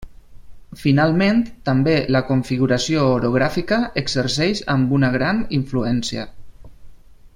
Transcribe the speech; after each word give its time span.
Finalment, 0.83 1.41
també 1.69 1.93
la 2.15 2.21
configuració 2.29 3.03
orogràfica 3.17 3.79
exerceix 4.03 4.63
amb 4.77 4.97
una 5.01 5.15
gran 5.17 5.45
influència. 5.61 6.27